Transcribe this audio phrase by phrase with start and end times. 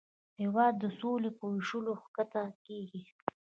[0.41, 3.01] هېواد د سولې په ویشلو ښکته کېږي.